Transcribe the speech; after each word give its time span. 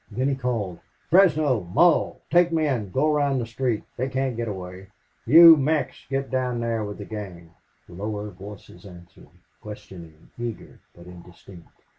Then 0.09 0.29
he 0.29 0.35
called: 0.35 0.79
"Fresno 1.11 1.61
Mull 1.63 2.21
take 2.31 2.51
men 2.51 2.89
go 2.89 3.05
around 3.13 3.37
the 3.37 3.45
street. 3.45 3.83
They 3.97 4.09
can't 4.09 4.35
get 4.35 4.47
away... 4.47 4.87
You, 5.27 5.55
Mex, 5.55 6.07
get 6.09 6.31
down 6.31 6.55
in 6.55 6.61
there 6.61 6.83
with 6.83 6.97
the 6.97 7.05
gang." 7.05 7.51
Lower 7.87 8.31
voices 8.31 8.83
answered, 8.83 9.29
questioning, 9.61 10.31
eager, 10.39 10.79
but 10.95 11.05
indistinct. 11.05 11.67